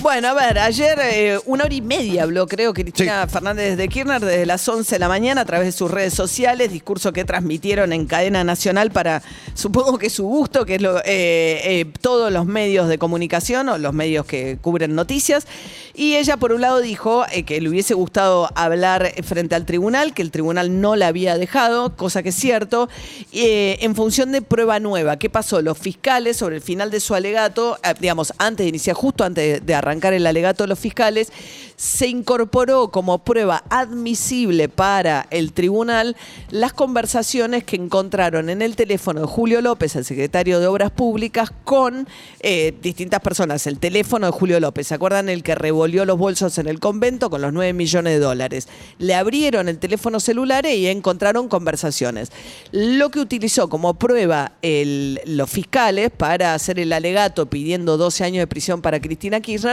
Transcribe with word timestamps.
Bueno, 0.00 0.28
a 0.28 0.34
ver, 0.34 0.58
ayer 0.58 0.98
eh, 1.02 1.38
una 1.44 1.64
hora 1.64 1.74
y 1.74 1.80
media 1.80 2.22
habló, 2.22 2.46
creo, 2.46 2.72
Cristina 2.72 3.26
Fernández 3.26 3.76
de 3.76 3.88
Kirchner 3.88 4.24
desde 4.24 4.46
las 4.46 4.66
11 4.68 4.94
de 4.94 4.98
la 4.98 5.08
mañana 5.08 5.40
a 5.40 5.44
través 5.44 5.66
de 5.66 5.72
sus 5.72 5.90
redes 5.90 6.14
sociales, 6.14 6.72
discurso 6.72 7.12
que 7.12 7.24
transmitieron 7.24 7.92
en 7.92 8.06
cadena 8.06 8.44
nacional 8.44 8.92
para, 8.92 9.22
supongo 9.54 9.98
que 9.98 10.08
su 10.08 10.24
gusto, 10.24 10.64
que 10.64 10.76
es 10.76 10.82
lo, 10.82 10.98
eh, 10.98 11.02
eh, 11.06 11.86
todos 12.00 12.32
los 12.32 12.46
medios 12.46 12.88
de 12.88 12.96
comunicación 12.96 13.68
o 13.68 13.78
los 13.78 13.92
medios 13.92 14.24
que 14.24 14.58
cubren 14.60 14.94
noticias. 14.94 15.46
Y 15.94 16.14
ella, 16.14 16.36
por 16.36 16.52
un 16.52 16.60
lado, 16.60 16.80
dijo 16.80 17.24
que 17.44 17.60
le 17.60 17.68
hubiese 17.68 17.92
gustado 17.92 18.48
hablar 18.54 19.12
frente 19.24 19.56
al 19.56 19.66
tribunal, 19.66 20.14
que 20.14 20.22
el 20.22 20.30
tribunal 20.30 20.80
no 20.80 20.94
la 20.94 21.08
había 21.08 21.36
dejado, 21.36 21.96
cosa 21.96 22.22
que 22.22 22.28
es 22.28 22.36
cierto, 22.36 22.88
en 23.32 23.96
función 23.96 24.30
de 24.30 24.40
prueba 24.40 24.78
nueva. 24.78 25.18
¿Qué 25.18 25.28
pasó? 25.28 25.60
Los 25.60 25.76
fiscales, 25.76 26.36
sobre 26.36 26.54
el 26.54 26.62
final 26.62 26.92
de 26.92 27.00
su 27.00 27.16
alegato, 27.16 27.78
digamos, 27.98 28.32
antes 28.38 28.64
de 28.64 28.68
iniciar, 28.68 28.94
justo 28.94 29.24
antes 29.24 29.66
de 29.66 29.74
arrancar, 29.78 30.12
el 30.12 30.26
alegato 30.26 30.64
de 30.64 30.68
los 30.68 30.78
fiscales, 30.78 31.32
se 31.76 32.08
incorporó 32.08 32.90
como 32.90 33.18
prueba 33.20 33.62
admisible 33.70 34.68
para 34.68 35.26
el 35.30 35.52
tribunal 35.52 36.16
las 36.50 36.72
conversaciones 36.72 37.62
que 37.62 37.76
encontraron 37.76 38.50
en 38.50 38.62
el 38.62 38.74
teléfono 38.74 39.20
de 39.20 39.26
Julio 39.26 39.60
López, 39.60 39.94
el 39.94 40.04
secretario 40.04 40.58
de 40.58 40.66
Obras 40.66 40.90
Públicas, 40.90 41.52
con 41.64 42.08
eh, 42.40 42.74
distintas 42.82 43.20
personas. 43.20 43.66
El 43.66 43.78
teléfono 43.78 44.26
de 44.26 44.32
Julio 44.32 44.58
López, 44.58 44.88
¿se 44.88 44.94
acuerdan 44.94 45.28
el 45.28 45.42
que 45.42 45.54
revolvió 45.54 46.04
los 46.04 46.18
bolsos 46.18 46.58
en 46.58 46.66
el 46.66 46.80
convento 46.80 47.30
con 47.30 47.42
los 47.42 47.52
9 47.52 47.72
millones 47.72 48.14
de 48.14 48.18
dólares? 48.18 48.68
Le 48.98 49.14
abrieron 49.14 49.68
el 49.68 49.78
teléfono 49.78 50.18
celular 50.18 50.66
y 50.66 50.88
encontraron 50.88 51.48
conversaciones. 51.48 52.32
Lo 52.72 53.10
que 53.10 53.20
utilizó 53.20 53.68
como 53.68 53.94
prueba 53.94 54.52
los 54.62 55.50
fiscales 55.50 56.10
para 56.10 56.54
hacer 56.54 56.78
el 56.80 56.92
alegato 56.92 57.46
pidiendo 57.46 57.96
12 57.96 58.24
años 58.24 58.40
de 58.40 58.46
prisión 58.46 58.82
para 58.82 59.00
Cristina 59.00 59.40
Kirchner 59.40 59.67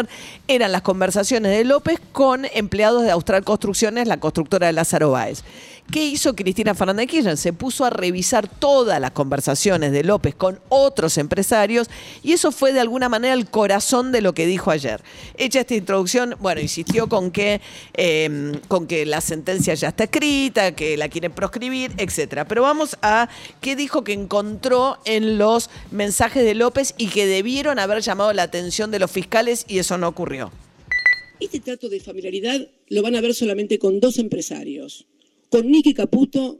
eran 0.47 0.71
las 0.71 0.81
conversaciones 0.81 1.51
de 1.51 1.63
López 1.63 1.99
con 2.11 2.45
empleados 2.53 3.03
de 3.03 3.11
Austral 3.11 3.43
Construcciones, 3.43 4.07
la 4.07 4.19
constructora 4.19 4.67
de 4.67 4.73
Lázaro 4.73 5.11
Báez. 5.11 5.43
¿Qué 5.91 6.03
hizo 6.03 6.35
Cristina 6.35 6.73
Fernández 6.73 7.07
Kirchner? 7.07 7.37
Se 7.37 7.53
puso 7.53 7.85
a 7.85 7.91
revisar 7.91 8.47
todas 8.47 8.99
las 8.99 9.11
conversaciones 9.11 9.91
de 9.91 10.03
López 10.03 10.33
con 10.33 10.59
otros 10.67 11.17
empresarios 11.19 11.89
y 12.23 12.33
eso 12.33 12.51
fue 12.51 12.73
de 12.73 12.79
alguna 12.79 13.07
manera 13.07 13.35
el 13.35 13.47
corazón 13.47 14.11
de 14.11 14.21
lo 14.21 14.33
que 14.33 14.47
dijo 14.47 14.71
ayer. 14.71 15.03
Hecha 15.37 15.59
esta 15.59 15.75
introducción, 15.75 16.35
bueno, 16.39 16.59
insistió 16.59 17.07
con 17.07 17.29
que, 17.29 17.61
em, 17.93 18.59
con 18.67 18.87
que 18.87 19.05
la 19.05 19.21
sentencia 19.21 19.75
ya 19.75 19.89
está 19.89 20.05
escrita, 20.05 20.71
que 20.71 20.97
la 20.97 21.07
quieren 21.07 21.31
proscribir, 21.31 21.93
etcétera. 21.97 22.47
Pero 22.47 22.63
vamos 22.63 22.97
a 23.03 23.29
qué 23.61 23.75
dijo 23.75 24.03
que 24.03 24.13
encontró 24.13 24.97
en 25.05 25.37
los 25.37 25.69
mensajes 25.91 26.43
de 26.43 26.55
López 26.55 26.95
y 26.97 27.07
que 27.07 27.27
debieron 27.27 27.77
haber 27.77 28.01
llamado 28.01 28.33
la 28.33 28.43
atención 28.43 28.89
de 28.89 28.99
los 28.99 29.11
fiscales 29.11 29.65
y 29.67 29.77
eso 29.85 29.99
no 29.99 30.07
ocurrió. 30.07 30.51
Este 31.39 31.59
trato 31.59 31.89
de 31.89 31.99
familiaridad 31.99 32.67
lo 32.87 33.03
van 33.03 33.15
a 33.15 33.21
ver 33.21 33.35
solamente 33.35 33.77
con 33.77 33.99
dos 33.99 34.17
empresarios 34.17 35.05
con 35.49 35.69
Nicky 35.69 35.93
Caputo 35.93 36.59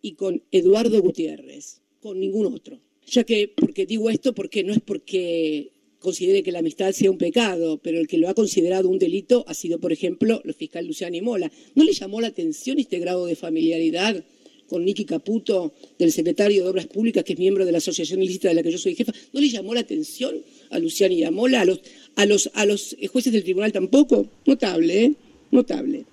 y 0.00 0.14
con 0.14 0.42
Eduardo 0.50 1.00
Gutiérrez, 1.02 1.82
con 2.00 2.18
ningún 2.18 2.46
otro. 2.46 2.80
Ya 3.06 3.24
que, 3.24 3.52
porque 3.54 3.84
digo 3.84 4.08
esto, 4.08 4.34
porque 4.34 4.64
no 4.64 4.72
es 4.72 4.80
porque 4.80 5.72
considere 5.98 6.42
que 6.42 6.50
la 6.50 6.60
amistad 6.60 6.92
sea 6.92 7.10
un 7.10 7.18
pecado, 7.18 7.78
pero 7.82 8.00
el 8.00 8.08
que 8.08 8.16
lo 8.16 8.30
ha 8.30 8.34
considerado 8.34 8.88
un 8.88 8.98
delito 8.98 9.44
ha 9.46 9.54
sido, 9.54 9.78
por 9.78 9.92
ejemplo, 9.92 10.40
el 10.44 10.54
fiscal 10.54 10.86
Luciani 10.86 11.20
Mola. 11.20 11.52
¿No 11.74 11.84
le 11.84 11.92
llamó 11.92 12.20
la 12.20 12.28
atención 12.28 12.78
este 12.78 12.98
grado 12.98 13.26
de 13.26 13.36
familiaridad 13.36 14.24
con 14.72 14.86
Nicky 14.86 15.04
Caputo, 15.04 15.74
del 15.98 16.10
secretario 16.12 16.64
de 16.64 16.70
Obras 16.70 16.86
Públicas, 16.86 17.22
que 17.24 17.34
es 17.34 17.38
miembro 17.38 17.66
de 17.66 17.72
la 17.72 17.78
Asociación 17.78 18.22
Ilícita 18.22 18.48
de 18.48 18.54
la 18.54 18.62
que 18.62 18.72
yo 18.72 18.78
soy 18.78 18.94
jefa? 18.94 19.12
¿No 19.34 19.38
le 19.38 19.50
llamó 19.50 19.74
la 19.74 19.80
atención 19.80 20.34
a 20.70 20.78
Luciani 20.78 21.16
y 21.16 21.24
a 21.24 21.30
los, 21.30 21.80
a 22.16 22.24
los, 22.24 22.50
a 22.54 22.64
los 22.64 22.96
jueces 23.12 23.34
del 23.34 23.44
tribunal 23.44 23.70
tampoco? 23.70 24.26
Notable, 24.46 25.04
¿eh? 25.04 25.14
Notable. 25.50 26.06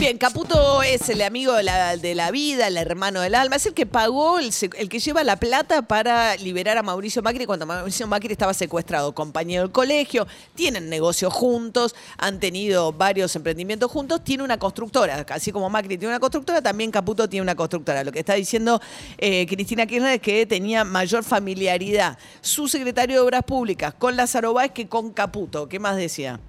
Bien, 0.00 0.16
Caputo 0.16 0.82
es 0.82 1.10
el 1.10 1.20
amigo 1.20 1.52
de 1.52 1.62
la, 1.62 2.30
vida, 2.30 2.68
el 2.68 2.78
hermano 2.78 3.20
del 3.20 3.34
alma, 3.34 3.56
es 3.56 3.66
el 3.66 3.74
que 3.74 3.84
pagó, 3.84 4.38
el, 4.38 4.48
que 4.88 4.98
lleva 4.98 5.22
la 5.24 5.36
plata 5.36 5.82
para 5.82 6.36
liberar 6.36 6.78
a 6.78 6.82
Mauricio 6.82 7.20
Macri 7.20 7.44
cuando 7.44 7.66
Mauricio 7.66 8.06
Macri 8.06 8.32
estaba 8.32 8.54
secuestrado, 8.54 9.14
compañero 9.14 9.64
del 9.64 9.72
colegio, 9.72 10.26
tienen 10.54 10.88
negocios 10.88 11.34
juntos, 11.34 11.94
han 12.16 12.40
tenido 12.40 12.94
varios 12.94 13.36
emprendimientos 13.36 13.90
juntos, 13.90 14.24
tiene 14.24 14.42
una 14.42 14.58
constructora, 14.58 15.26
así 15.28 15.52
como 15.52 15.68
Macri 15.68 15.98
tiene 15.98 16.14
una 16.14 16.20
constructora, 16.20 16.62
también 16.62 16.90
Caputo 16.90 17.28
tiene 17.28 17.42
una 17.42 17.54
constructora. 17.54 18.02
Lo 18.02 18.10
que 18.10 18.20
está 18.20 18.32
diciendo 18.32 18.80
eh, 19.18 19.44
Cristina 19.46 19.84
Kirchner 19.84 20.14
es 20.14 20.22
que 20.22 20.46
tenía 20.46 20.82
mayor 20.82 21.24
familiaridad 21.24 22.16
su 22.40 22.68
secretario 22.68 23.16
de 23.16 23.20
Obras 23.20 23.42
Públicas 23.44 23.92
con 23.92 24.16
Lázaro 24.16 24.54
Báez 24.54 24.72
que 24.72 24.88
con 24.88 25.10
Caputo. 25.10 25.68
¿Qué 25.68 25.78
más 25.78 25.98
decía? 25.98 26.40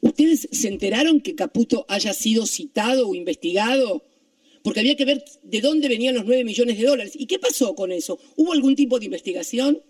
¿Ustedes 0.00 0.48
se 0.52 0.68
enteraron 0.68 1.20
que 1.20 1.34
Caputo 1.34 1.86
haya 1.88 2.12
sido 2.12 2.46
citado 2.46 3.08
o 3.08 3.14
investigado? 3.14 4.04
Porque 4.62 4.80
había 4.80 4.96
que 4.96 5.04
ver 5.04 5.24
de 5.42 5.60
dónde 5.60 5.88
venían 5.88 6.14
los 6.14 6.24
9 6.24 6.44
millones 6.44 6.78
de 6.78 6.84
dólares. 6.84 7.12
¿Y 7.14 7.26
qué 7.26 7.38
pasó 7.38 7.74
con 7.74 7.92
eso? 7.92 8.18
¿Hubo 8.36 8.52
algún 8.52 8.74
tipo 8.76 8.98
de 8.98 9.06
investigación? 9.06 9.80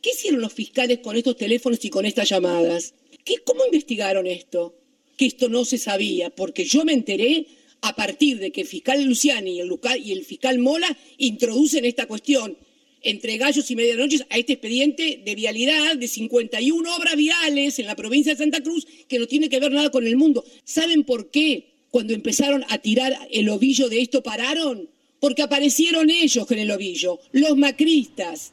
¿Qué 0.00 0.10
hicieron 0.10 0.40
los 0.40 0.52
fiscales 0.52 0.98
con 0.98 1.16
estos 1.16 1.36
teléfonos 1.36 1.84
y 1.84 1.90
con 1.90 2.06
estas 2.06 2.28
llamadas? 2.28 2.94
¿Qué, 3.24 3.36
¿Cómo 3.44 3.64
investigaron 3.64 4.26
esto? 4.26 4.74
Que 5.16 5.26
esto 5.26 5.48
no 5.48 5.64
se 5.64 5.78
sabía, 5.78 6.30
porque 6.30 6.64
yo 6.64 6.84
me 6.84 6.92
enteré 6.92 7.46
a 7.82 7.94
partir 7.94 8.38
de 8.38 8.50
que 8.50 8.62
el 8.62 8.66
fiscal 8.66 9.02
Luciani 9.02 9.60
y 9.60 10.00
y 10.02 10.12
el 10.12 10.24
fiscal 10.24 10.58
Mola 10.58 10.96
introducen 11.18 11.84
esta 11.84 12.06
cuestión 12.06 12.56
entre 13.02 13.36
gallos 13.36 13.70
y 13.70 13.76
medianoches 13.76 14.24
a 14.30 14.38
este 14.38 14.54
expediente 14.54 15.22
de 15.24 15.34
vialidad 15.34 15.96
de 15.96 16.08
51 16.08 16.96
obras 16.96 17.16
viales 17.16 17.78
en 17.78 17.86
la 17.86 17.96
provincia 17.96 18.32
de 18.32 18.38
Santa 18.38 18.62
Cruz 18.62 18.86
que 19.08 19.18
no 19.18 19.26
tiene 19.26 19.48
que 19.48 19.60
ver 19.60 19.72
nada 19.72 19.90
con 19.90 20.06
el 20.06 20.16
mundo. 20.16 20.44
¿Saben 20.64 21.04
por 21.04 21.30
qué 21.30 21.66
cuando 21.90 22.14
empezaron 22.14 22.64
a 22.68 22.78
tirar 22.78 23.16
el 23.30 23.48
ovillo 23.48 23.88
de 23.88 24.00
esto 24.00 24.22
pararon? 24.22 24.88
Porque 25.20 25.42
aparecieron 25.42 26.10
ellos 26.10 26.46
con 26.46 26.58
el 26.58 26.70
ovillo, 26.70 27.20
los 27.32 27.56
macristas. 27.56 28.52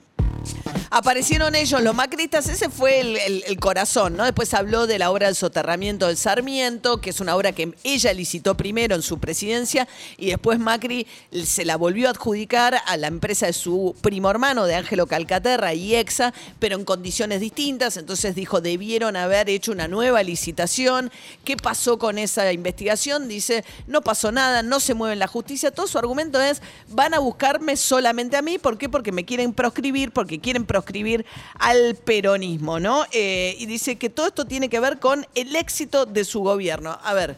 Aparecieron 0.91 1.53
ellos, 1.53 1.83
los 1.83 1.94
macristas, 1.94 2.50
ese 2.50 2.67
fue 2.67 3.01
el, 3.01 3.59
corazón, 3.59 4.17
¿no? 4.17 4.23
Después 4.23 4.55
habló 4.55 4.88
de 4.88 4.97
la 4.97 5.11
obra 5.11 5.27
del 5.27 5.35
soterramiento 5.35 6.07
del 6.07 6.17
Sarmiento, 6.17 7.00
que 7.00 7.11
es 7.11 7.19
una 7.19 7.35
obra 7.35 7.51
que 7.51 7.75
ella 7.83 8.11
licitó 8.11 8.57
primero 8.57 8.95
en 8.95 9.03
su 9.03 9.19
presidencia 9.19 9.88
y 10.17 10.29
después 10.29 10.57
Macri 10.57 11.05
se 11.45 11.63
la 11.63 11.78
volvió 11.78 12.07
a 12.07 12.11
adjudicar 12.11 12.81
a 12.88 12.97
la 12.97 13.05
empresa 13.05 13.45
de 13.45 13.53
su 13.53 13.95
primo 14.01 14.31
hermano, 14.31 14.66
de 14.66 14.73
Ángelo 14.73 15.05
Calcaterra 15.05 15.75
y 15.75 15.94
EXA, 15.94 16.33
pero 16.57 16.75
en 16.75 16.85
condiciones 16.85 17.39
distintas. 17.39 17.97
Entonces 17.97 18.33
dijo, 18.33 18.59
debieron 18.59 19.16
haber 19.16 19.47
hecho 19.49 19.72
una 19.72 19.88
nueva 19.88 20.23
licitación. 20.23 21.11
¿Qué 21.44 21.55
pasó 21.55 21.99
con 21.99 22.17
esa 22.17 22.51
investigación? 22.51 23.28
Dice, 23.28 23.63
no 23.85 24.01
pasó 24.01 24.31
nada, 24.31 24.63
no 24.63 24.79
se 24.79 24.95
mueve 24.95 25.13
en 25.13 25.19
la 25.19 25.28
justicia. 25.28 25.69
Todo 25.69 25.85
su 25.85 25.99
argumento 25.99 26.41
es, 26.41 26.63
van 26.88 27.13
a 27.13 27.19
buscarme 27.19 27.78
solamente 27.78 28.38
a 28.38 28.41
mí. 28.41 28.57
¿Por 28.57 28.79
qué? 28.79 28.89
Porque 28.89 29.11
me 29.11 29.23
quieren 29.23 29.53
proscribir, 29.53 30.11
porque 30.11 30.39
quieren 30.39 30.66
proscribir 30.66 30.78
escribir 30.79 31.25
al 31.56 31.95
peronismo, 31.95 32.79
¿no? 32.79 33.06
Eh, 33.12 33.56
y 33.59 33.66
dice 33.66 33.97
que 33.97 34.09
todo 34.09 34.28
esto 34.28 34.45
tiene 34.45 34.69
que 34.69 34.79
ver 34.79 35.00
con 35.00 35.25
el 35.35 35.56
éxito 35.56 36.06
de 36.06 36.23
su 36.23 36.41
gobierno. 36.41 36.97
A 37.03 37.13
ver. 37.13 37.38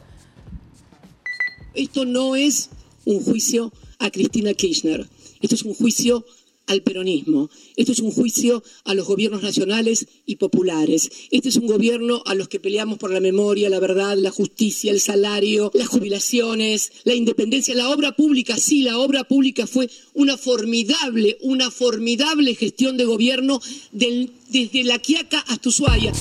Esto 1.74 2.06
no 2.06 2.36
es 2.36 2.70
un 3.06 3.24
juicio 3.24 3.72
a 4.00 4.10
Cristina 4.12 4.54
Kirchner. 4.54 5.08
Esto 5.42 5.56
es 5.56 5.64
un 5.64 5.74
juicio 5.74 6.26
al 6.72 6.82
peronismo. 6.84 7.50
Esto 7.76 7.92
es 7.92 8.00
un 8.00 8.12
juicio 8.12 8.64
a 8.86 8.94
los 8.94 9.06
gobiernos 9.06 9.44
nacionales 9.44 10.08
y 10.26 10.38
populares. 10.38 11.12
Este 11.30 11.50
es 11.50 11.58
un 11.58 11.68
gobierno 11.68 12.24
a 12.26 12.34
los 12.34 12.48
que 12.48 12.60
peleamos 12.60 12.98
por 12.98 13.12
la 13.12 13.20
memoria, 13.20 13.70
la 13.70 13.80
verdad, 13.80 14.18
la 14.18 14.32
justicia, 14.32 14.92
el 14.92 15.00
salario, 15.00 15.72
las 15.74 15.88
jubilaciones, 15.88 16.92
la 17.04 17.14
independencia, 17.14 17.76
la 17.76 17.90
obra 17.90 18.16
pública. 18.16 18.58
Sí, 18.58 18.84
la 18.84 18.98
obra 18.98 19.24
pública 19.24 19.68
fue 19.68 19.90
una 20.14 20.38
formidable, 20.38 21.38
una 21.42 21.72
formidable 21.72 22.56
gestión 22.56 22.98
de 22.98 23.06
gobierno 23.06 23.62
desde 23.92 24.84
La 24.84 25.00
Quiaca 25.00 25.40
hasta 25.48 25.70
Ushuaia. 25.70 26.14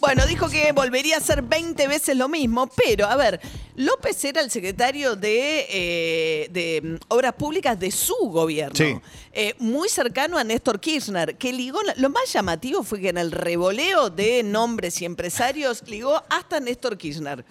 Bueno, 0.00 0.26
dijo 0.26 0.48
que 0.48 0.70
volvería 0.72 1.16
a 1.16 1.18
hacer 1.18 1.42
20 1.42 1.88
veces 1.88 2.16
lo 2.16 2.28
mismo, 2.28 2.68
pero 2.68 3.06
a 3.06 3.16
ver, 3.16 3.40
López 3.74 4.24
era 4.24 4.40
el 4.40 4.50
secretario 4.50 5.16
de, 5.16 5.66
eh, 5.68 6.80
mm, 6.82 6.94
Obras 7.08 7.34
Públicas 7.34 7.78
de 7.78 7.90
su 7.90 8.14
gobierno, 8.14 9.02
eh, 9.32 9.54
muy 9.58 9.88
cercano 9.88 10.38
a 10.38 10.44
Néstor 10.44 10.78
Kirchner, 10.78 11.36
que 11.36 11.52
ligó, 11.52 11.80
lo 11.96 12.10
más 12.10 12.32
llamativo 12.32 12.84
fue 12.84 13.00
que 13.00 13.08
en 13.08 13.18
el 13.18 13.32
revoleo 13.32 14.08
de 14.08 14.44
nombres 14.44 15.02
y 15.02 15.04
empresarios 15.04 15.82
ligó 15.88 16.22
hasta 16.30 16.60
Néstor 16.60 16.96
Kirchner. 16.96 17.44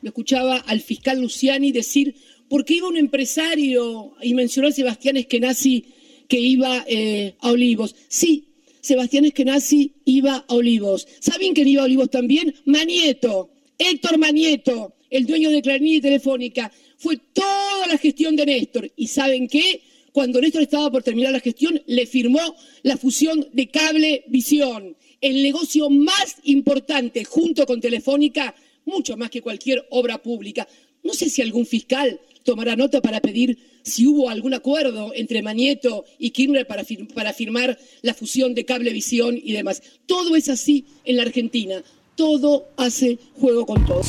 Lo 0.00 0.08
escuchaba 0.08 0.56
al 0.66 0.80
fiscal 0.80 1.20
Luciani 1.20 1.72
decir 1.72 2.14
porque 2.48 2.74
iba 2.74 2.88
un 2.88 2.96
empresario 2.96 4.12
y 4.22 4.32
mencionó 4.32 4.68
a 4.68 4.72
Sebastián 4.72 5.18
Eskenazi 5.18 5.84
que 6.28 6.38
iba 6.38 6.84
eh, 6.86 7.34
a 7.40 7.50
Olivos. 7.50 7.94
Sí, 8.08 8.47
Sebastián 8.88 9.26
Eskenazi 9.26 9.92
iba 10.06 10.46
a 10.48 10.54
Olivos. 10.54 11.06
¿Saben 11.20 11.52
quién 11.52 11.68
iba 11.68 11.82
a 11.82 11.84
Olivos 11.84 12.08
también? 12.08 12.54
Manieto, 12.64 13.50
Héctor 13.76 14.16
Manieto, 14.16 14.94
el 15.10 15.26
dueño 15.26 15.50
de 15.50 15.60
Clarín 15.60 15.92
y 15.92 16.00
Telefónica. 16.00 16.72
Fue 16.96 17.18
toda 17.34 17.86
la 17.86 17.98
gestión 17.98 18.34
de 18.34 18.46
Néstor. 18.46 18.90
¿Y 18.96 19.08
saben 19.08 19.46
qué? 19.46 19.82
Cuando 20.10 20.40
Néstor 20.40 20.62
estaba 20.62 20.90
por 20.90 21.02
terminar 21.02 21.32
la 21.32 21.40
gestión, 21.40 21.82
le 21.86 22.06
firmó 22.06 22.40
la 22.82 22.96
fusión 22.96 23.46
de 23.52 23.68
Cable 23.68 24.24
Visión, 24.28 24.96
el 25.20 25.42
negocio 25.42 25.90
más 25.90 26.36
importante 26.44 27.24
junto 27.24 27.66
con 27.66 27.82
Telefónica, 27.82 28.54
mucho 28.86 29.18
más 29.18 29.28
que 29.28 29.42
cualquier 29.42 29.86
obra 29.90 30.22
pública. 30.22 30.66
No 31.02 31.12
sé 31.12 31.28
si 31.28 31.42
algún 31.42 31.66
fiscal 31.66 32.18
tomará 32.48 32.76
nota 32.76 33.02
para 33.02 33.20
pedir 33.20 33.58
si 33.82 34.06
hubo 34.06 34.30
algún 34.30 34.54
acuerdo 34.54 35.12
entre 35.14 35.42
Manieto 35.42 36.06
y 36.18 36.30
Kirchner 36.30 36.66
para, 36.66 36.82
para 37.14 37.34
firmar 37.34 37.78
la 38.00 38.14
fusión 38.14 38.54
de 38.54 38.64
Cablevisión 38.64 39.36
y 39.36 39.52
demás. 39.52 39.82
Todo 40.06 40.34
es 40.34 40.48
así 40.48 40.86
en 41.04 41.18
la 41.18 41.24
Argentina. 41.24 41.82
Todo 42.14 42.70
hace 42.78 43.18
juego 43.38 43.66
con 43.66 43.84
todo. 43.84 44.00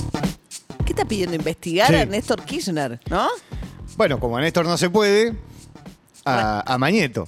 ¿Qué 0.86 0.94
está 0.94 1.03
pidiendo 1.03 1.36
investigar 1.36 1.94
a 1.94 2.06
Néstor 2.06 2.45
Kirchner, 2.45 3.01
no? 3.09 3.27
Bueno, 3.97 4.21
como 4.21 4.38
a 4.38 4.42
Néstor 4.42 4.65
no 4.65 4.77
se 4.77 4.89
puede, 4.89 5.35
a, 6.24 6.63
a 6.74 6.77
Mañeto. 6.77 7.27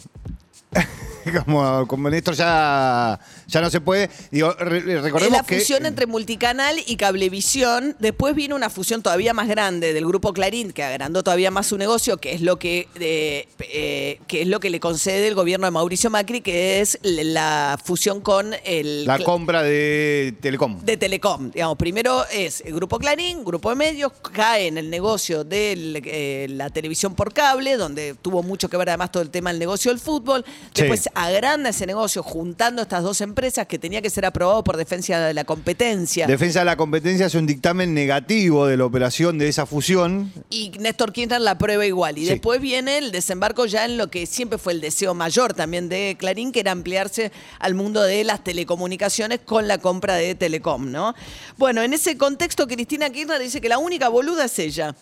como, 1.45 1.87
como 1.87 2.09
Néstor 2.09 2.35
ya, 2.35 3.19
ya 3.47 3.61
no 3.61 3.69
se 3.69 3.81
puede. 3.81 4.09
Digo, 4.31 4.53
recordemos 4.53 5.31
la 5.31 5.43
fusión 5.43 5.85
entre 5.85 6.05
multicanal 6.05 6.77
y 6.85 6.95
cablevisión. 6.95 7.95
Después 7.99 8.35
vino 8.35 8.55
una 8.55 8.69
fusión 8.69 9.01
todavía 9.01 9.33
más 9.33 9.47
grande 9.47 9.93
del 9.93 10.05
grupo 10.05 10.33
Clarín, 10.33 10.71
que 10.71 10.83
agrandó 10.83 11.23
todavía 11.23 11.51
más 11.51 11.67
su 11.67 11.77
negocio, 11.77 12.17
que 12.17 12.33
es 12.33 12.41
lo 12.41 12.57
que, 12.57 12.87
eh, 12.99 14.19
que 14.27 14.41
es 14.41 14.47
lo 14.47 14.59
que 14.59 14.69
le 14.69 14.79
concede 14.79 15.27
el 15.27 15.35
gobierno 15.35 15.65
de 15.65 15.71
Mauricio 15.71 16.09
Macri, 16.09 16.41
que 16.41 16.81
es 16.81 16.99
la 17.03 17.79
fusión 17.83 18.21
con 18.21 18.53
el. 18.63 19.05
La 19.05 19.19
compra 19.19 19.63
de 19.63 20.35
Telecom. 20.41 20.79
De 20.83 20.97
Telecom. 20.97 21.51
Digamos, 21.51 21.77
primero 21.77 22.25
es 22.31 22.61
el 22.61 22.73
grupo 22.73 22.99
Clarín, 22.99 23.43
grupo 23.43 23.69
de 23.69 23.75
medios, 23.75 24.11
cae 24.33 24.67
en 24.67 24.77
el 24.77 24.89
negocio 24.89 25.43
de 25.43 26.01
eh, 26.05 26.47
la 26.49 26.69
televisión 26.69 27.15
por 27.15 27.33
cable, 27.33 27.77
donde 27.77 28.15
tuvo 28.15 28.43
mucho 28.43 28.69
que 28.69 28.77
ver 28.77 28.89
además 28.89 29.11
todo 29.11 29.23
el 29.23 29.29
tema 29.29 29.51
del 29.51 29.59
negocio 29.59 29.91
del 29.91 29.99
fútbol. 29.99 30.45
Después 30.73 31.09
agranda 31.13 31.69
ese 31.69 31.85
negocio 31.85 32.23
juntando 32.23 32.81
estas 32.81 33.03
dos 33.03 33.21
empresas 33.21 33.67
que 33.67 33.79
tenía 33.79 34.01
que 34.01 34.09
ser 34.09 34.25
aprobado 34.25 34.63
por 34.63 34.77
Defensa 34.77 35.19
de 35.19 35.33
la 35.33 35.43
Competencia. 35.43 36.27
Defensa 36.27 36.59
de 36.59 36.65
la 36.65 36.77
Competencia 36.77 37.25
es 37.25 37.35
un 37.35 37.45
dictamen 37.45 37.93
negativo 37.93 38.65
de 38.67 38.77
la 38.77 38.85
operación 38.85 39.37
de 39.37 39.47
esa 39.47 39.65
fusión. 39.65 40.31
Y 40.49 40.71
Néstor 40.79 41.11
Kirchner 41.11 41.41
la 41.41 41.57
prueba 41.57 41.85
igual. 41.85 42.17
Y 42.17 42.25
después 42.25 42.61
viene 42.61 42.97
el 42.97 43.11
desembarco 43.11 43.65
ya 43.65 43.85
en 43.85 43.97
lo 43.97 44.09
que 44.09 44.25
siempre 44.25 44.57
fue 44.57 44.73
el 44.73 44.81
deseo 44.81 45.13
mayor 45.13 45.53
también 45.53 45.89
de 45.89 46.15
Clarín, 46.17 46.51
que 46.51 46.61
era 46.61 46.71
ampliarse 46.71 47.31
al 47.59 47.73
mundo 47.73 48.01
de 48.01 48.23
las 48.23 48.43
telecomunicaciones 48.43 49.39
con 49.39 49.67
la 49.67 49.77
compra 49.77 50.15
de 50.15 50.35
Telecom, 50.35 50.91
¿no? 50.91 51.15
Bueno, 51.57 51.81
en 51.81 51.93
ese 51.93 52.17
contexto, 52.17 52.67
Cristina 52.67 53.09
Kirchner 53.09 53.39
dice 53.39 53.61
que 53.61 53.69
la 53.69 53.77
única 53.77 54.09
boluda 54.09 54.45
es 54.45 54.59
ella. 54.59 54.95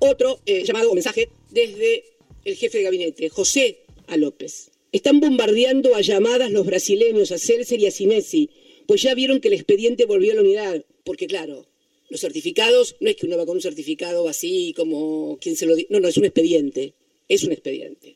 Otro 0.00 0.40
eh, 0.46 0.64
llamado 0.64 0.90
o 0.90 0.94
mensaje 0.94 1.28
desde 1.50 2.04
el 2.44 2.56
jefe 2.56 2.78
de 2.78 2.84
gabinete, 2.84 3.28
José 3.28 3.84
A. 4.06 4.16
López. 4.16 4.70
Están 4.90 5.20
bombardeando 5.20 5.94
a 5.94 6.00
llamadas 6.00 6.50
los 6.50 6.64
brasileños, 6.64 7.30
a 7.30 7.38
Celser 7.38 7.78
y 7.80 7.86
a 7.86 7.90
Sinesi, 7.90 8.48
pues 8.86 9.02
ya 9.02 9.14
vieron 9.14 9.40
que 9.40 9.48
el 9.48 9.54
expediente 9.54 10.06
volvió 10.06 10.32
a 10.32 10.36
la 10.36 10.40
unidad. 10.40 10.84
Porque 11.04 11.26
claro, 11.26 11.66
los 12.08 12.20
certificados, 12.20 12.96
no 13.00 13.10
es 13.10 13.16
que 13.16 13.26
uno 13.26 13.36
va 13.36 13.44
con 13.44 13.56
un 13.56 13.62
certificado 13.62 14.28
así 14.28 14.72
como 14.74 15.38
quien 15.40 15.56
se 15.56 15.66
lo 15.66 15.76
dice. 15.76 15.88
No, 15.90 16.00
no, 16.00 16.08
es 16.08 16.16
un 16.16 16.24
expediente. 16.24 16.94
Es 17.28 17.44
un 17.44 17.52
expediente. 17.52 18.14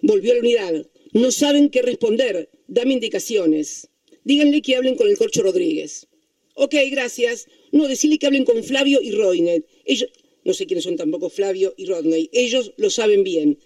Volvió 0.00 0.32
a 0.32 0.34
la 0.36 0.40
unidad. 0.40 0.86
No 1.12 1.30
saben 1.30 1.68
qué 1.68 1.82
responder. 1.82 2.48
Dame 2.66 2.94
indicaciones. 2.94 3.88
Díganle 4.24 4.62
que 4.62 4.76
hablen 4.76 4.96
con 4.96 5.06
el 5.06 5.18
Corcho 5.18 5.42
Rodríguez. 5.42 6.06
Ok, 6.54 6.74
gracias. 6.90 7.46
No, 7.72 7.88
decirle 7.88 8.18
que 8.18 8.26
hablen 8.26 8.44
con 8.44 8.64
Flavio 8.64 9.02
y 9.02 9.10
Roinet. 9.10 9.66
Ellos, 9.84 10.08
no 10.44 10.54
sé 10.54 10.64
quiénes 10.64 10.84
son 10.84 10.96
tampoco 10.96 11.28
Flavio 11.28 11.74
y 11.76 11.84
Rodney. 11.84 12.30
Ellos 12.32 12.72
lo 12.78 12.88
saben 12.88 13.22
bien 13.22 13.58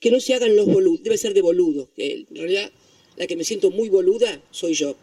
que 0.00 0.10
no 0.10 0.20
se 0.20 0.34
hagan 0.34 0.54
los 0.56 0.66
boludos, 0.66 1.02
debe 1.02 1.18
ser 1.18 1.34
de 1.34 1.42
boludo. 1.42 1.88
En 1.96 2.26
realidad, 2.34 2.70
la 3.16 3.26
que 3.26 3.36
me 3.36 3.44
siento 3.44 3.70
muy 3.70 3.88
boluda 3.88 4.40
soy 4.50 4.74
yo. 4.74 4.96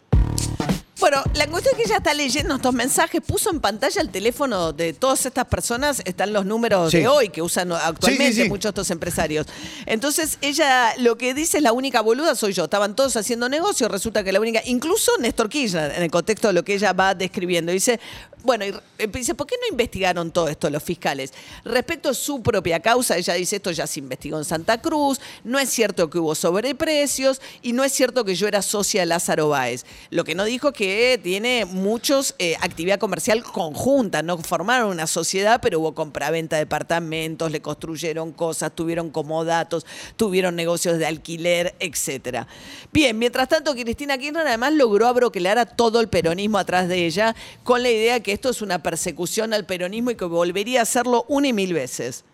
Bueno, 1.02 1.20
la 1.34 1.48
cuestión 1.48 1.74
es 1.74 1.78
que 1.78 1.82
ella 1.88 1.96
está 1.96 2.14
leyendo 2.14 2.54
estos 2.54 2.72
mensajes, 2.72 3.20
puso 3.26 3.50
en 3.50 3.60
pantalla 3.60 4.00
el 4.00 4.10
teléfono 4.10 4.72
de 4.72 4.92
todas 4.92 5.26
estas 5.26 5.46
personas, 5.46 6.00
están 6.04 6.32
los 6.32 6.46
números 6.46 6.92
de 6.92 7.08
hoy 7.08 7.28
que 7.28 7.42
usan 7.42 7.72
actualmente 7.72 8.48
muchos 8.48 8.62
de 8.62 8.68
estos 8.68 8.90
empresarios. 8.92 9.48
Entonces, 9.86 10.38
ella 10.42 10.94
lo 10.98 11.18
que 11.18 11.34
dice 11.34 11.56
es 11.56 11.62
la 11.64 11.72
única 11.72 12.02
boluda 12.02 12.36
soy 12.36 12.52
yo. 12.52 12.64
Estaban 12.64 12.94
todos 12.94 13.16
haciendo 13.16 13.48
negocio, 13.48 13.88
resulta 13.88 14.22
que 14.22 14.30
la 14.30 14.38
única, 14.38 14.62
incluso 14.64 15.10
Néstor 15.18 15.48
Kirchner, 15.48 15.90
en 15.90 16.04
el 16.04 16.10
contexto 16.12 16.46
de 16.46 16.54
lo 16.54 16.62
que 16.62 16.74
ella 16.74 16.92
va 16.92 17.16
describiendo, 17.16 17.72
dice, 17.72 17.98
bueno, 18.44 18.64
y 18.64 18.72
dice, 19.06 19.34
¿por 19.34 19.46
qué 19.46 19.56
no 19.60 19.68
investigaron 19.70 20.30
todo 20.30 20.48
esto 20.48 20.68
los 20.70 20.82
fiscales? 20.82 21.32
Respecto 21.64 22.10
a 22.10 22.14
su 22.14 22.42
propia 22.42 22.80
causa, 22.80 23.16
ella 23.16 23.34
dice, 23.34 23.56
esto 23.56 23.70
ya 23.70 23.86
se 23.86 24.00
investigó 24.00 24.38
en 24.38 24.44
Santa 24.44 24.80
Cruz, 24.80 25.20
no 25.44 25.58
es 25.58 25.70
cierto 25.70 26.10
que 26.10 26.18
hubo 26.18 26.34
sobreprecios 26.34 27.40
y 27.62 27.72
no 27.72 27.84
es 27.84 27.92
cierto 27.92 28.24
que 28.24 28.34
yo 28.34 28.48
era 28.48 28.62
socia 28.62 29.02
de 29.02 29.06
Lázaro 29.06 29.48
Báez. 29.48 29.84
Lo 30.10 30.24
que 30.24 30.34
no 30.34 30.44
dijo 30.44 30.72
que 30.72 31.20
tiene 31.22 31.64
muchos 31.64 32.34
eh, 32.38 32.56
actividad 32.60 32.98
comercial 32.98 33.42
conjunta, 33.42 34.22
no 34.22 34.38
formaron 34.38 34.90
una 34.90 35.06
sociedad, 35.06 35.60
pero 35.62 35.80
hubo 35.80 35.94
compraventa 35.94 36.56
de 36.56 36.62
departamentos, 36.62 37.50
le 37.50 37.60
construyeron 37.60 38.32
cosas, 38.32 38.72
tuvieron 38.74 39.10
comodatos, 39.10 39.86
tuvieron 40.16 40.56
negocios 40.56 40.98
de 40.98 41.06
alquiler, 41.06 41.74
etcétera. 41.78 42.46
Bien, 42.92 43.18
mientras 43.18 43.48
tanto, 43.48 43.74
Cristina 43.74 44.18
Kirchner 44.18 44.46
además 44.46 44.72
logró 44.72 45.06
abroquelar 45.06 45.58
a 45.58 45.66
todo 45.66 46.00
el 46.00 46.08
peronismo 46.08 46.58
atrás 46.58 46.88
de 46.88 47.06
ella 47.06 47.34
con 47.62 47.82
la 47.82 47.90
idea 47.90 48.20
que 48.20 48.31
esto 48.32 48.50
es 48.50 48.62
una 48.62 48.82
persecución 48.82 49.52
al 49.52 49.66
peronismo 49.66 50.10
y 50.10 50.16
que 50.16 50.24
volvería 50.24 50.80
a 50.80 50.82
hacerlo 50.82 51.24
una 51.28 51.48
y 51.48 51.52
mil 51.52 51.74
veces. 51.74 52.24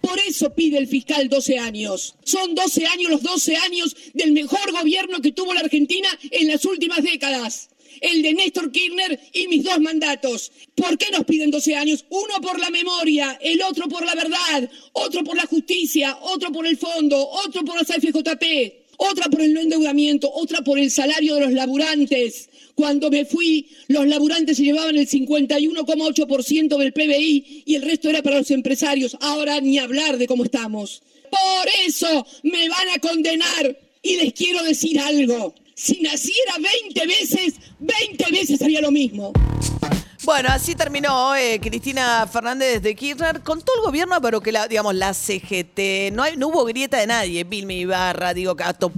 Por 0.00 0.18
eso 0.18 0.54
pide 0.54 0.78
el 0.78 0.88
fiscal 0.88 1.28
12 1.28 1.58
años. 1.58 2.16
Son 2.24 2.54
12 2.54 2.86
años, 2.86 3.10
los 3.10 3.22
12 3.22 3.56
años 3.56 3.96
del 4.14 4.32
mejor 4.32 4.72
gobierno 4.72 5.20
que 5.20 5.32
tuvo 5.32 5.52
la 5.52 5.60
Argentina 5.60 6.08
en 6.30 6.48
las 6.48 6.64
últimas 6.64 7.02
décadas 7.02 7.70
el 8.00 8.22
de 8.22 8.34
Néstor 8.34 8.70
Kirchner 8.72 9.20
y 9.32 9.48
mis 9.48 9.64
dos 9.64 9.78
mandatos. 9.80 10.52
¿Por 10.74 10.96
qué 10.98 11.10
nos 11.10 11.24
piden 11.24 11.50
12 11.50 11.76
años? 11.76 12.04
Uno 12.08 12.40
por 12.40 12.58
la 12.58 12.70
memoria, 12.70 13.38
el 13.40 13.62
otro 13.62 13.88
por 13.88 14.04
la 14.04 14.14
verdad, 14.14 14.70
otro 14.92 15.22
por 15.24 15.36
la 15.36 15.46
justicia, 15.46 16.18
otro 16.22 16.50
por 16.52 16.66
el 16.66 16.76
fondo, 16.76 17.28
otro 17.28 17.64
por 17.64 17.76
la 17.76 17.84
FJP, 17.84 18.89
otra 19.00 19.28
por 19.30 19.40
el 19.40 19.54
no 19.54 19.60
endeudamiento, 19.60 20.30
otra 20.32 20.60
por 20.62 20.78
el 20.78 20.90
salario 20.90 21.34
de 21.36 21.40
los 21.40 21.52
laburantes. 21.52 22.50
Cuando 22.74 23.10
me 23.10 23.24
fui, 23.24 23.66
los 23.88 24.06
laburantes 24.06 24.58
se 24.58 24.64
llevaban 24.64 24.96
el 24.96 25.08
51,8% 25.08 26.76
del 26.76 26.92
PBI 26.92 27.62
y 27.64 27.74
el 27.74 27.82
resto 27.82 28.10
era 28.10 28.22
para 28.22 28.38
los 28.38 28.50
empresarios. 28.50 29.16
Ahora 29.20 29.60
ni 29.60 29.78
hablar 29.78 30.18
de 30.18 30.26
cómo 30.26 30.44
estamos. 30.44 31.02
Por 31.30 31.68
eso 31.86 32.26
me 32.42 32.68
van 32.68 32.88
a 32.94 32.98
condenar. 32.98 33.78
Y 34.02 34.16
les 34.16 34.32
quiero 34.32 34.62
decir 34.62 34.98
algo 34.98 35.54
si 35.74 36.00
naciera 36.02 36.54
20 36.84 37.06
veces, 37.06 37.54
20 37.78 38.32
veces 38.32 38.60
haría 38.60 38.82
lo 38.82 38.90
mismo. 38.90 39.32
Bueno, 40.22 40.50
así 40.52 40.74
terminó 40.74 41.34
eh, 41.34 41.58
Cristina 41.62 42.26
Fernández 42.30 42.82
de 42.82 42.94
Kirchner. 42.94 43.42
Con 43.42 43.62
todo 43.62 43.76
el 43.76 43.82
gobierno, 43.82 44.20
pero 44.20 44.40
que 44.40 44.52
la, 44.52 44.68
digamos, 44.68 44.94
la 44.94 45.14
CGT, 45.14 46.12
no, 46.12 46.22
hay, 46.22 46.36
no 46.36 46.48
hubo 46.48 46.64
grieta 46.66 46.98
de 46.98 47.06
nadie, 47.06 47.44
Vilmi 47.44 47.80
Ibarra, 47.80 48.34
Diego 48.34 48.54
Cato, 48.54 48.90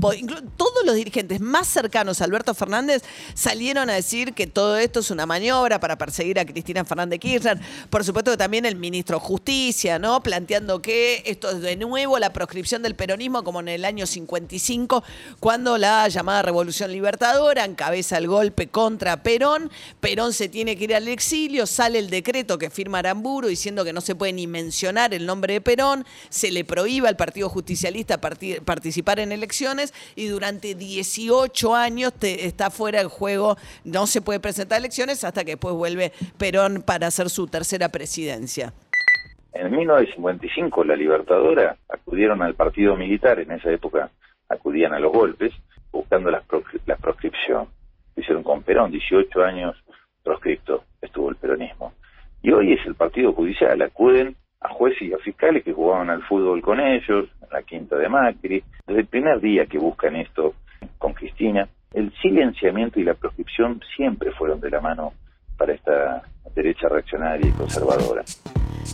los 0.85 0.95
dirigentes 0.95 1.41
más 1.41 1.69
cercanos 1.69 2.21
a 2.21 2.25
Alberto 2.25 2.55
Fernández 2.55 3.03
salieron 3.35 3.91
a 3.91 3.95
decir 3.95 4.35
que 4.35 4.47
todo 4.47 4.77
esto 4.77 5.01
es 5.01 5.11
una 5.11 5.27
maniobra 5.27 5.81
para 5.81 5.97
perseguir 5.99 6.39
a 6.39 6.45
Cristina 6.45 6.85
Fernández 6.85 7.13
de 7.13 7.19
Kirchner. 7.19 7.61
Por 7.91 8.05
supuesto 8.05 8.31
que 8.31 8.37
también 8.37 8.65
el 8.67 8.77
ministro 8.77 9.19
de 9.19 9.25
Justicia, 9.25 9.99
¿no? 9.99 10.23
Planteando 10.23 10.81
que 10.83 11.23
esto 11.27 11.51
es 11.51 11.61
de 11.61 11.77
nuevo 11.77 12.19
la 12.19 12.33
proscripción 12.33 12.83
del 12.83 12.95
peronismo 12.95 13.45
como 13.45 13.61
en 13.61 13.69
el 13.69 13.85
año 13.85 14.07
55, 14.07 15.05
cuando 15.41 15.79
la 15.79 16.09
llamada 16.09 16.43
Revolución 16.43 16.93
Libertadora 16.93 17.65
encabeza 17.65 18.19
el 18.19 18.27
golpe 18.27 18.69
contra 18.69 19.23
Perón. 19.23 19.71
Perón 20.01 20.33
se 20.33 20.49
tiene 20.49 20.77
que 20.77 20.85
ir 20.85 20.95
al 20.95 21.09
exilio, 21.09 21.67
sale 21.67 21.99
el 21.99 22.11
decreto 22.11 22.59
que 22.59 22.71
firma 22.71 22.99
Aramburu 22.99 23.49
diciendo 23.49 23.85
que 23.85 23.93
no 23.93 24.01
se 24.01 24.15
puede 24.15 24.33
ni 24.33 24.47
mencionar 24.47 25.15
el 25.15 25.27
nombre 25.27 25.55
de 25.55 25.61
Perón, 25.61 26.05
se 26.31 26.51
le 26.51 26.65
prohíbe 26.65 27.09
al 27.09 27.17
Partido 27.17 27.49
Justicialista 27.49 28.21
participar 28.21 29.21
en 29.21 29.33
elecciones 29.33 29.93
y 30.17 30.27
durante 30.27 30.72
18 30.75 31.75
años 31.75 32.13
está 32.21 32.71
fuera 32.71 32.99
del 32.99 33.09
juego, 33.09 33.57
no 33.85 34.07
se 34.07 34.21
puede 34.23 34.41
presentar 34.41 34.79
elecciones 34.79 35.25
hasta 35.25 35.45
que 35.45 35.53
después 35.53 35.75
vuelve 35.75 36.13
Perón 36.39 36.83
para 36.83 37.09
hacer 37.09 37.31
su 37.31 37.47
tercera 37.47 37.89
presidencia. 37.89 38.73
En 39.53 39.71
1955 39.71 40.85
la 40.85 40.97
Libertadora 40.97 41.77
acudieron 41.89 42.43
al 42.43 42.55
partido 42.55 42.97
militar, 42.97 43.39
en 43.39 43.53
esa 43.53 43.71
época 43.71 44.11
acudían 44.49 44.95
a 44.95 44.99
los 44.99 45.13
golpes, 45.13 45.53
buscando 45.91 46.31
la, 46.31 46.43
la 46.87 46.97
proscripción. 46.97 47.69
hicieron 48.17 48.43
con 48.43 48.63
Perón, 48.63 48.91
18 48.91 49.43
años 49.43 49.77
proscripto 50.23 50.85
estuvo 51.01 51.29
el 51.29 51.37
peronismo. 51.37 51.93
Y 52.43 52.53
hoy 52.53 52.73
es 52.73 52.87
el 52.87 52.95
Partido 52.95 53.33
Judicial, 53.33 53.81
acuden 53.83 54.37
a 54.61 54.69
jueces 54.69 55.03
y 55.03 55.13
a 55.13 55.19
fiscales 55.19 55.65
que 55.65 55.73
jugaban 55.73 56.11
al 56.11 56.23
fútbol 56.23 56.63
con 56.63 56.81
ellos, 56.81 57.29
la 57.53 57.63
quinta 57.63 57.97
de 57.97 58.09
Macri. 58.09 58.63
Desde 58.87 59.01
el 59.01 59.07
primer 59.07 59.41
día 59.41 59.67
que 59.67 59.79
buscan 59.79 60.17
esto 60.17 60.55
con 60.99 61.13
Cristina, 61.13 61.69
el 61.93 62.13
silenciamiento 62.21 62.99
y 62.99 63.05
la 63.05 63.15
proscripción 63.15 63.81
siempre 63.97 64.33
fueron 64.33 64.61
de 64.61 64.71
la 64.71 64.81
mano 64.81 65.13
para 65.63 65.75
esta 65.75 66.23
derecha 66.57 66.89
reaccionaria 66.89 67.49
y 67.49 67.53
conservadora. 67.53 68.25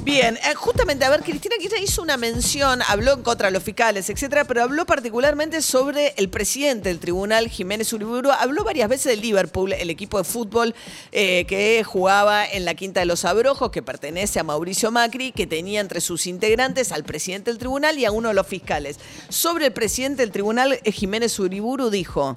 Bien, 0.02 0.36
eh, 0.36 0.54
justamente, 0.54 1.06
a 1.06 1.08
ver, 1.08 1.22
Cristina 1.22 1.56
Kirchner 1.58 1.82
hizo 1.82 2.02
una 2.02 2.18
mención, 2.18 2.80
habló 2.86 3.14
en 3.14 3.22
contra 3.22 3.46
de 3.46 3.52
los 3.52 3.62
fiscales, 3.62 4.10
etcétera, 4.10 4.44
pero 4.44 4.62
habló 4.62 4.84
particularmente 4.84 5.62
sobre 5.62 6.12
el 6.18 6.28
presidente 6.28 6.90
del 6.90 6.98
tribunal, 6.98 7.48
Jiménez 7.48 7.90
Uriburu. 7.94 8.30
Habló 8.30 8.64
varias 8.64 8.90
veces 8.90 9.12
del 9.12 9.22
Liverpool, 9.22 9.72
el 9.72 9.88
equipo 9.88 10.18
de 10.18 10.24
fútbol 10.24 10.74
eh, 11.10 11.46
que 11.46 11.82
jugaba 11.84 12.44
en 12.44 12.66
la 12.66 12.74
Quinta 12.74 13.00
de 13.00 13.06
los 13.06 13.24
Abrojos, 13.24 13.70
que 13.70 13.82
pertenece 13.82 14.38
a 14.38 14.44
Mauricio 14.44 14.90
Macri, 14.90 15.32
que 15.32 15.46
tenía 15.46 15.80
entre 15.80 16.02
sus 16.02 16.26
integrantes 16.26 16.92
al 16.92 17.04
presidente 17.04 17.50
del 17.50 17.58
tribunal 17.58 17.98
y 17.98 18.04
a 18.04 18.12
uno 18.12 18.28
de 18.28 18.34
los 18.34 18.46
fiscales. 18.46 19.00
Sobre 19.30 19.66
el 19.66 19.72
presidente 19.72 20.20
del 20.20 20.32
tribunal, 20.32 20.78
eh, 20.84 20.92
Jiménez 20.92 21.38
Uriburu 21.38 21.88
dijo. 21.88 22.36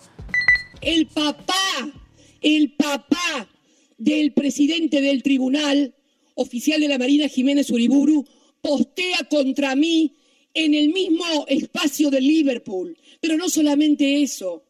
El 0.79 1.05
papá, 1.07 1.91
el 2.41 2.73
papá 2.77 3.47
del 4.01 4.33
presidente 4.33 4.99
del 4.99 5.21
tribunal, 5.21 5.93
oficial 6.33 6.81
de 6.81 6.87
la 6.87 6.97
Marina 6.97 7.27
Jiménez 7.27 7.69
Uriburu, 7.69 8.25
postea 8.61 9.27
contra 9.29 9.75
mí 9.75 10.15
en 10.53 10.73
el 10.73 10.89
mismo 10.89 11.45
espacio 11.47 12.09
de 12.09 12.19
Liverpool. 12.19 12.97
Pero 13.19 13.37
no 13.37 13.47
solamente 13.47 14.23
eso. 14.23 14.63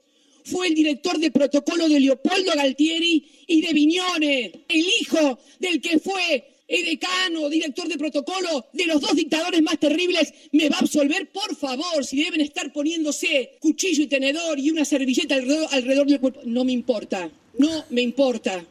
Fue 0.43 0.67
el 0.67 0.75
director 0.75 1.17
de 1.17 1.31
protocolo 1.31 1.87
de 1.87 1.99
Leopoldo 1.99 2.51
Galtieri 2.55 3.25
y 3.47 3.61
de 3.61 3.73
Viñones, 3.73 4.51
el 4.67 4.85
hijo 4.99 5.39
del 5.59 5.79
que 5.79 5.99
fue 5.99 6.43
decano, 6.67 7.49
director 7.49 7.87
de 7.87 7.97
protocolo 7.97 8.65
de 8.73 8.85
los 8.85 9.01
dos 9.01 9.13
dictadores 9.15 9.61
más 9.61 9.77
terribles, 9.79 10.33
me 10.51 10.69
va 10.69 10.77
a 10.77 10.79
absolver, 10.79 11.29
por 11.31 11.55
favor, 11.55 12.05
si 12.05 12.23
deben 12.23 12.41
estar 12.41 12.71
poniéndose 12.71 13.57
cuchillo 13.59 14.03
y 14.03 14.07
tenedor 14.07 14.57
y 14.57 14.71
una 14.71 14.85
servilleta 14.85 15.35
alrededor, 15.35 15.67
alrededor 15.71 16.07
del 16.07 16.19
cuerpo. 16.19 16.41
No 16.45 16.63
me 16.63 16.71
importa, 16.71 17.29
no 17.57 17.85
me 17.89 18.01
importa. 18.01 18.65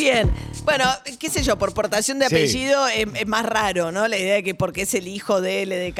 Bien, 0.00 0.30
bueno, 0.64 0.84
qué 1.18 1.28
sé 1.30 1.42
yo, 1.42 1.58
por 1.58 1.74
portación 1.74 2.18
de 2.18 2.26
apellido 2.26 2.86
es, 2.88 3.06
es 3.14 3.26
más 3.26 3.44
raro, 3.44 3.92
¿no? 3.92 4.08
La 4.08 4.16
idea 4.16 4.34
de 4.36 4.42
que 4.42 4.54
porque 4.54 4.82
es 4.82 4.94
el 4.94 5.08
hijo 5.08 5.40
de 5.40 5.62
L. 5.62 5.94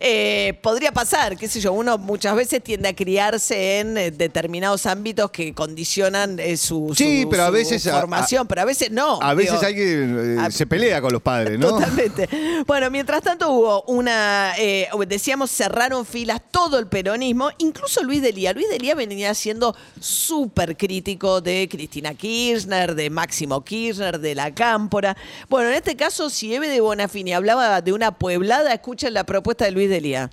Eh, 0.00 0.58
podría 0.62 0.92
pasar, 0.92 1.36
qué 1.36 1.48
sé 1.48 1.60
yo, 1.60 1.72
uno 1.72 1.96
muchas 1.98 2.34
veces 2.36 2.62
tiende 2.62 2.88
a 2.88 2.94
criarse 2.96 3.80
en 3.80 3.96
eh, 3.96 4.10
determinados 4.10 4.86
ámbitos 4.86 5.30
que 5.30 5.54
condicionan 5.54 6.38
eh, 6.38 6.56
su, 6.56 6.92
Sí, 6.96 7.22
su- 7.22 7.28
pero 7.30 7.44
a 7.44 7.46
su 7.46 7.52
veces 7.52 7.86
a- 7.86 7.98
formación, 8.00 8.46
pero 8.46 8.62
a 8.62 8.64
veces 8.64 8.90
no. 8.90 9.18
A 9.22 9.34
veces 9.34 9.52
Digo, 9.54 9.66
alguien 9.66 10.38
eh, 10.38 10.40
a- 10.40 10.50
se 10.50 10.66
pelea 10.66 11.00
con 11.00 11.12
los 11.12 11.22
padres, 11.22 11.58
¿no? 11.58 11.68
Totalmente. 11.70 12.28
Bueno, 12.66 12.90
mientras 12.90 13.22
tanto 13.22 13.50
hubo 13.52 13.82
una, 13.84 14.52
eh, 14.58 14.88
decíamos, 15.06 15.50
cerraron 15.50 16.04
filas 16.04 16.40
todo 16.50 16.78
el 16.78 16.86
peronismo, 16.86 17.50
incluso 17.58 18.02
Luis 18.02 18.20
Delía. 18.22 18.52
Luis 18.52 18.68
Delía 18.68 18.94
venía 18.94 19.32
siendo 19.34 19.74
súper 20.00 20.76
crítico 20.76 21.40
de 21.40 21.68
Cristina 21.70 22.14
Kirchner, 22.14 22.94
de 22.94 23.10
Máximo 23.38 23.62
Kirchner, 23.62 24.18
de 24.18 24.34
la 24.34 24.52
Cámpora. 24.52 25.16
Bueno, 25.48 25.68
en 25.68 25.76
este 25.76 25.94
caso, 25.94 26.28
si 26.28 26.52
Eve 26.52 26.66
de 26.66 26.80
Bonafini 26.80 27.32
hablaba 27.32 27.80
de 27.80 27.92
una 27.92 28.18
pueblada, 28.18 28.74
escuchen 28.74 29.14
la 29.14 29.22
propuesta 29.22 29.64
de 29.64 29.70
Luis 29.70 29.88
Delía. 29.88 30.28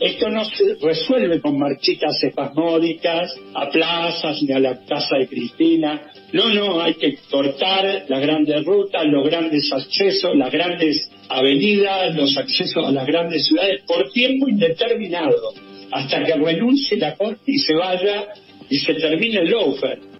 Esto 0.00 0.30
no 0.30 0.42
se 0.46 0.76
resuelve 0.80 1.42
con 1.42 1.58
marchitas 1.58 2.22
espasmódicas 2.22 3.34
a 3.54 3.68
plazas 3.68 4.42
ni 4.42 4.52
a 4.54 4.60
la 4.60 4.82
casa 4.86 5.18
de 5.18 5.28
Cristina. 5.28 6.10
No, 6.32 6.48
no, 6.54 6.80
hay 6.80 6.94
que 6.94 7.18
cortar 7.30 8.06
las 8.08 8.20
grandes 8.22 8.64
rutas, 8.64 9.04
los 9.04 9.26
grandes 9.26 9.70
accesos, 9.70 10.34
las 10.36 10.50
grandes 10.50 11.10
avenidas, 11.28 12.14
los 12.14 12.34
accesos 12.38 12.82
a 12.82 12.92
las 12.92 13.06
grandes 13.06 13.46
ciudades 13.46 13.82
por 13.86 14.10
tiempo 14.10 14.48
indeterminado, 14.48 15.52
hasta 15.92 16.24
que 16.24 16.34
renuncie 16.34 16.96
la 16.96 17.14
corte 17.14 17.42
y 17.52 17.58
se 17.58 17.74
vaya 17.74 18.28
y 18.70 18.78
se 18.78 18.94
termine 18.94 19.40
el 19.40 19.50
lawfare. 19.50 20.15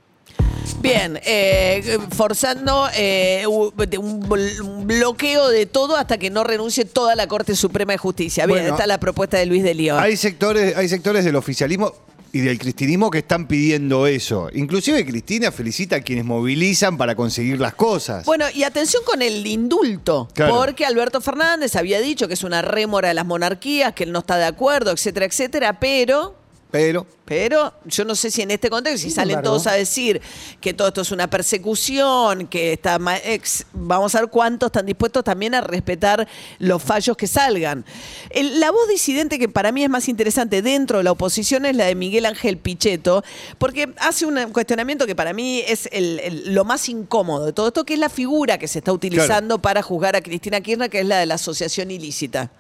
Bien, 0.87 1.21
eh, 1.25 1.99
forzando 2.15 2.89
eh, 2.97 3.45
de 3.89 3.99
un, 3.99 4.23
bl- 4.23 4.61
un 4.61 4.87
bloqueo 4.87 5.49
de 5.49 5.67
todo 5.67 5.97
hasta 5.97 6.19
que 6.19 6.31
no 6.31 6.45
renuncie 6.45 6.85
toda 6.85 7.15
la 7.15 7.27
Corte 7.27 7.57
Suprema 7.57 7.93
de 7.93 7.99
Justicia. 7.99 8.47
Bien, 8.47 8.59
Bueno, 8.61 8.69
esta 8.75 8.83
es 8.85 8.89
la 8.89 8.99
propuesta 9.01 9.37
de 9.39 9.47
Luis 9.47 9.63
Delía. 9.63 10.01
Hay 10.01 10.17
sectores, 10.17 10.77
hay 10.77 10.89
sectores 10.89 11.25
del 11.25 11.37
oficialismo 11.37 11.93
y 12.33 12.41
del 12.41 12.59
cristinismo 12.59 13.11
que 13.11 13.19
están 13.19 13.47
pidiendo 13.47 14.07
eso. 14.07 14.49
Inclusive 14.53 15.07
Cristina 15.07 15.51
felicita 15.51 15.97
a 15.97 16.01
quienes 16.03 16.25
movilizan 16.25 16.99
para 16.99 17.15
conseguir 17.15 17.59
las 17.59 17.75
cosas. 17.75 18.25
Bueno, 18.27 18.45
y 18.53 18.63
atención 18.65 19.03
con 19.07 19.23
el 19.23 19.47
indulto, 19.47 20.29
Claro. 20.35 20.55
porque 20.57 20.85
Alberto 20.85 21.21
Fernández 21.21 21.77
había 21.77 21.99
dicho 22.01 22.29
que 22.29 22.35
es 22.35 22.45
una 22.45 22.61
rémora 22.63 23.09
de 23.09 23.15
las 23.15 23.25
monarquías, 23.27 23.93
que 23.95 24.05
él 24.05 24.13
no 24.13 24.19
está 24.19 24.37
de 24.37 24.45
acuerdo, 24.45 24.91
etcétera, 24.93 25.27
etcétera, 25.27 25.81
pero 25.81 26.35
Pero 26.77 27.07
pero 27.25 27.73
yo 27.87 28.05
no 28.05 28.15
sé 28.15 28.31
si 28.31 28.43
en 28.43 28.53
este 28.53 28.71
contexto, 28.71 29.01
si 29.03 29.11
salen 29.11 29.31
embargo. 29.39 29.51
todos 29.51 29.67
a 29.67 29.73
decir 29.73 30.21
que 30.61 30.73
todo 30.73 30.87
esto 30.89 31.01
es 31.01 31.11
una 31.11 31.29
persecución, 31.29 32.47
que 32.47 32.73
está 32.75 32.99
ex- 33.25 33.67
vamos 33.73 34.15
a 34.15 34.21
ver 34.21 34.31
cuántos 34.31 34.69
están 34.69 34.87
dispuestos 34.87 35.25
también 35.25 35.55
a 35.55 35.61
respetar 35.61 36.29
los 36.61 36.81
fallos 36.83 37.17
que 37.17 37.27
salgan. 37.27 37.85
El- 38.31 38.61
la 38.61 38.71
voz 38.71 38.89
disidente 38.89 39.39
que 39.41 39.49
para 39.49 39.73
mí 39.73 39.83
es 39.83 39.91
más 39.91 40.09
interesante 40.09 40.63
dentro 40.63 40.99
de 40.99 41.05
la 41.05 41.13
oposición 41.13 41.67
es 41.67 41.75
la 41.75 41.87
de 41.87 41.97
Miguel 41.97 42.27
Ángel 42.27 42.59
Pichetto, 42.59 43.25
porque 43.59 43.93
hace 43.99 44.25
un 44.25 44.37
cuestionamiento 44.53 45.05
que 45.07 45.17
para 45.17 45.33
mí 45.33 45.63
es 45.67 45.89
el- 45.93 46.21
el- 46.21 46.55
lo 46.55 46.65
más 46.65 46.89
incómodo 46.89 47.47
de 47.47 47.53
todo 47.53 47.69
esto, 47.69 47.85
que 47.85 47.95
es 47.95 48.01
la 48.01 48.09
figura 48.09 48.59
que 48.59 48.69
se 48.69 48.79
está 48.79 48.93
utilizando 48.93 49.59
para 49.61 49.83
juzgar 49.83 50.15
a 50.15 50.21
Cristina 50.23 50.61
Kirchner, 50.61 50.91
que 50.91 51.01
es 51.01 51.07
la 51.07 51.19
de 51.19 51.27
la 51.27 51.35
asociación 51.35 51.91
ilícita. 51.91 52.53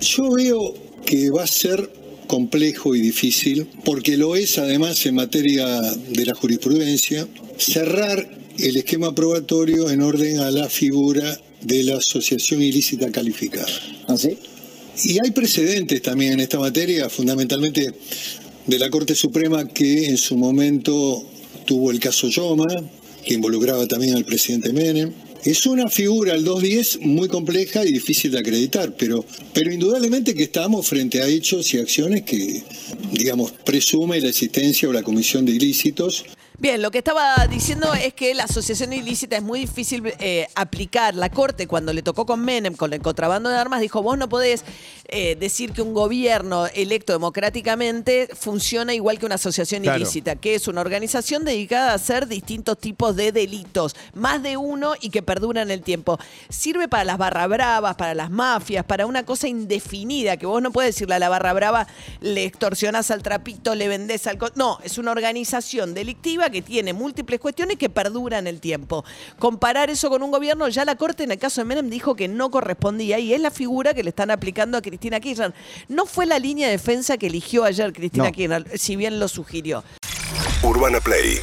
Yo 0.00 0.30
veo 0.30 0.74
que 1.04 1.30
va 1.30 1.42
a 1.42 1.46
ser 1.46 1.90
complejo 2.26 2.94
y 2.94 3.00
difícil, 3.00 3.66
porque 3.84 4.16
lo 4.16 4.36
es 4.36 4.58
además 4.58 5.04
en 5.06 5.14
materia 5.14 5.66
de 5.80 6.26
la 6.26 6.34
jurisprudencia, 6.34 7.26
cerrar 7.58 8.28
el 8.58 8.76
esquema 8.76 9.14
probatorio 9.14 9.90
en 9.90 10.02
orden 10.02 10.38
a 10.40 10.50
la 10.50 10.68
figura 10.68 11.38
de 11.62 11.82
la 11.84 11.96
asociación 11.96 12.62
ilícita 12.62 13.10
calificada. 13.10 13.68
¿Así? 14.08 14.36
Y 15.04 15.18
hay 15.22 15.30
precedentes 15.30 16.00
también 16.02 16.34
en 16.34 16.40
esta 16.40 16.58
materia, 16.58 17.10
fundamentalmente 17.10 17.92
de 18.66 18.78
la 18.78 18.90
Corte 18.90 19.14
Suprema 19.14 19.68
que 19.68 20.06
en 20.06 20.16
su 20.16 20.36
momento 20.36 21.24
tuvo 21.66 21.90
el 21.90 22.00
caso 22.00 22.28
Yoma, 22.28 22.66
que 23.24 23.34
involucraba 23.34 23.86
también 23.86 24.14
al 24.16 24.24
presidente 24.24 24.72
Menem. 24.72 25.12
Es 25.46 25.64
una 25.64 25.88
figura, 25.88 26.34
el 26.34 26.42
210, 26.42 27.02
muy 27.02 27.28
compleja 27.28 27.84
y 27.84 27.92
difícil 27.92 28.32
de 28.32 28.40
acreditar, 28.40 28.96
pero, 28.98 29.24
pero 29.54 29.72
indudablemente 29.72 30.34
que 30.34 30.42
estamos 30.42 30.88
frente 30.88 31.22
a 31.22 31.28
hechos 31.28 31.72
y 31.72 31.78
acciones 31.78 32.22
que, 32.22 32.64
digamos, 33.12 33.52
presume 33.64 34.20
la 34.20 34.30
existencia 34.30 34.88
o 34.88 34.92
la 34.92 35.04
comisión 35.04 35.44
de 35.46 35.52
ilícitos 35.52 36.24
Bien, 36.58 36.80
lo 36.80 36.90
que 36.90 36.98
estaba 36.98 37.46
diciendo 37.48 37.92
es 37.92 38.14
que 38.14 38.32
la 38.34 38.44
asociación 38.44 38.94
ilícita 38.94 39.36
es 39.36 39.42
muy 39.42 39.60
difícil 39.60 40.02
eh, 40.18 40.48
aplicar. 40.54 41.14
La 41.14 41.28
Corte, 41.28 41.66
cuando 41.66 41.92
le 41.92 42.00
tocó 42.00 42.24
con 42.24 42.42
Menem, 42.42 42.74
con 42.74 42.94
el 42.94 43.02
contrabando 43.02 43.50
de 43.50 43.56
armas, 43.56 43.82
dijo, 43.82 44.02
vos 44.02 44.16
no 44.16 44.30
podés 44.30 44.64
eh, 45.08 45.36
decir 45.36 45.72
que 45.72 45.82
un 45.82 45.92
gobierno 45.92 46.66
electo 46.68 47.12
democráticamente 47.12 48.30
funciona 48.34 48.94
igual 48.94 49.18
que 49.18 49.26
una 49.26 49.34
asociación 49.34 49.82
Claro. 49.82 49.98
ilícita, 49.98 50.36
que 50.36 50.54
es 50.54 50.66
una 50.66 50.80
organización 50.80 51.44
dedicada 51.44 51.90
a 51.92 51.94
hacer 51.96 52.26
distintos 52.26 52.78
tipos 52.78 53.14
de 53.16 53.32
delitos, 53.32 53.94
más 54.14 54.42
de 54.42 54.56
uno 54.56 54.94
y 54.98 55.10
que 55.10 55.20
perdura 55.22 55.60
en 55.60 55.70
el 55.70 55.82
tiempo. 55.82 56.18
Sirve 56.48 56.88
para 56.88 57.04
las 57.04 57.18
barra 57.18 57.46
bravas, 57.48 57.96
para 57.96 58.14
las 58.14 58.30
mafias, 58.30 58.86
para 58.86 59.04
una 59.04 59.26
cosa 59.26 59.46
indefinida, 59.46 60.38
que 60.38 60.46
vos 60.46 60.62
no 60.62 60.72
puedes 60.72 60.94
decirle 60.94 61.16
a 61.16 61.18
la 61.18 61.28
barra 61.28 61.52
brava, 61.52 61.86
le 62.20 62.44
extorsionás 62.44 63.10
al 63.10 63.22
trapito, 63.22 63.74
le 63.74 63.88
vendés 63.88 64.26
al... 64.26 64.38
co-". 64.38 64.50
No, 64.54 64.78
es 64.82 64.96
una 64.96 65.10
organización 65.10 65.92
delictiva 65.92 66.45
que 66.50 66.62
tiene 66.62 66.92
múltiples 66.92 67.40
cuestiones 67.40 67.76
que 67.76 67.88
perduran 67.88 68.46
el 68.46 68.60
tiempo. 68.60 69.04
Comparar 69.38 69.90
eso 69.90 70.08
con 70.08 70.22
un 70.22 70.30
gobierno, 70.30 70.68
ya 70.68 70.84
la 70.84 70.96
Corte 70.96 71.24
en 71.24 71.32
el 71.32 71.38
caso 71.38 71.60
de 71.60 71.64
Menem 71.66 71.88
dijo 71.90 72.14
que 72.14 72.28
no 72.28 72.50
correspondía 72.50 73.18
y 73.18 73.34
es 73.34 73.40
la 73.40 73.50
figura 73.50 73.94
que 73.94 74.02
le 74.02 74.10
están 74.10 74.30
aplicando 74.30 74.78
a 74.78 74.82
Cristina 74.82 75.20
Kirchner. 75.20 75.54
No 75.88 76.06
fue 76.06 76.26
la 76.26 76.38
línea 76.38 76.66
de 76.66 76.72
defensa 76.72 77.16
que 77.16 77.26
eligió 77.26 77.64
ayer 77.64 77.92
Cristina 77.92 78.26
No. 78.26 78.32
Kirchner, 78.32 78.78
si 78.78 78.96
bien 78.96 79.18
lo 79.18 79.28
sugirió. 79.28 79.84
Urbana 80.62 81.00
Play 81.00 81.38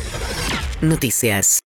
Noticias. 0.81 1.61